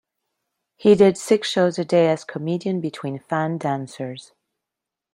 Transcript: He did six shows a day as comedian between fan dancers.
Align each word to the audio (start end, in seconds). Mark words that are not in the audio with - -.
He 0.77 0.95
did 0.95 1.15
six 1.15 1.47
shows 1.47 1.77
a 1.77 1.85
day 1.85 2.07
as 2.09 2.23
comedian 2.23 2.81
between 2.81 3.19
fan 3.19 3.59
dancers. 3.59 4.31